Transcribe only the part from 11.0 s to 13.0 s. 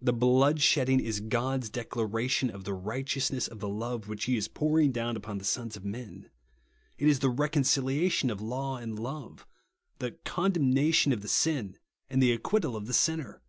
of the sin and the acquittal of the